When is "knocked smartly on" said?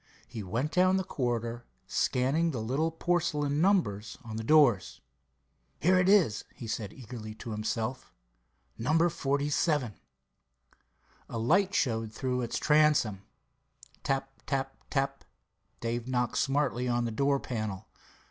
16.07-17.05